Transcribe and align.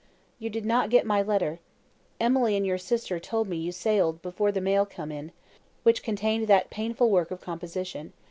"You 0.39 0.49
did 0.49 0.65
not 0.65 0.89
get 0.89 1.05
my 1.05 1.21
letter. 1.21 1.59
Emily 2.19 2.57
and 2.57 2.65
your 2.65 2.79
sister 2.79 3.19
told 3.19 3.47
me 3.47 3.55
you 3.55 3.71
sailed 3.71 4.19
before 4.23 4.51
the 4.51 4.59
mail 4.59 4.83
come 4.83 5.11
in, 5.11 5.31
which 5.83 6.01
contained 6.01 6.47
that 6.47 6.71
painful 6.71 7.11
work 7.11 7.29
of 7.29 7.39
composition. 7.39 8.11